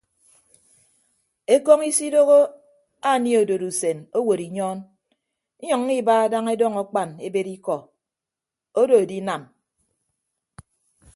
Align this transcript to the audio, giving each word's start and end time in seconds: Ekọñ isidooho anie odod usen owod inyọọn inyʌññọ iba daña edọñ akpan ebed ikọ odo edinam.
Ekọñ 1.55 1.79
isidooho 1.89 2.39
anie 3.11 3.37
odod 3.43 3.63
usen 3.69 3.97
owod 4.17 4.39
inyọọn 4.47 4.77
inyʌññọ 5.63 5.93
iba 6.01 6.15
daña 6.31 6.51
edọñ 6.55 6.73
akpan 6.83 7.09
ebed 7.27 7.47
ikọ 7.55 7.75
odo 8.81 8.95
edinam. 9.03 9.43